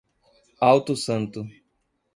Alto 0.69 0.95
Santo 0.95 1.45